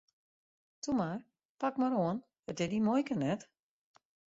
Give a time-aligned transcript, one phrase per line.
[0.87, 1.17] Toe mar,
[1.65, 2.19] pak mar oan,
[2.49, 3.41] it is dyn muoike net!